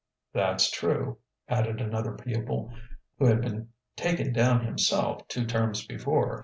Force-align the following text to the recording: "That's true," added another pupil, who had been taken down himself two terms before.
"That's 0.33 0.71
true," 0.71 1.19
added 1.47 1.79
another 1.79 2.13
pupil, 2.17 2.73
who 3.19 3.25
had 3.27 3.39
been 3.39 3.69
taken 3.95 4.33
down 4.33 4.65
himself 4.65 5.27
two 5.27 5.45
terms 5.45 5.85
before. 5.85 6.39